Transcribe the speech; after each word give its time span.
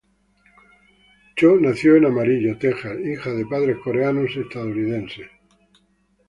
Cho 1.35 1.57
nació 1.57 1.95
en 1.95 2.05
Amarillo, 2.05 2.57
Texas, 2.57 2.97
hija 3.01 3.29
de 3.35 3.45
padres 3.45 3.77
coreano-estadounidenses. 3.83 5.27